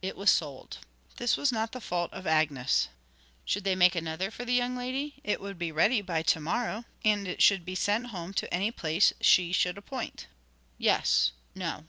[0.00, 0.78] It was sold.
[1.16, 2.86] This was not the fault of Agnes.
[3.44, 5.14] Should they make another for the young lady?
[5.24, 8.70] It would be ready by to morrow, and it should be sent home to any
[8.70, 10.28] place she should appoint.
[10.78, 11.84] 'Yes no.'